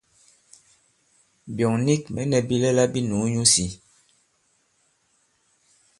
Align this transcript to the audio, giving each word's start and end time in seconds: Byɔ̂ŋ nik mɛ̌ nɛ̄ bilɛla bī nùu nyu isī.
Byɔ̂ŋ 1.55 1.73
nik 1.85 2.03
mɛ̌ 2.13 2.23
nɛ̄ 2.29 2.41
bilɛla 2.47 2.83
bī 2.93 2.99
nùu 3.09 3.25
nyu 3.33 3.43
isī. 3.47 3.69